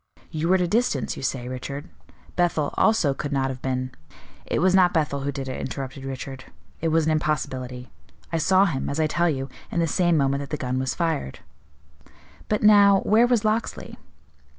[0.31, 1.87] You were at a distance, you say, Richard;
[2.35, 3.91] Bethel, also, could not have been"
[4.47, 6.45] "It was not Bethel who did it," interrupted Richard;
[6.79, 7.91] "it was an impossibility.
[8.33, 10.95] I saw him, as I tell you, in the same moment that the gun was
[10.95, 11.41] fired."
[12.49, 13.99] "But now, where was Locksley?"